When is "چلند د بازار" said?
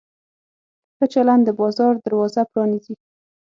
1.13-1.93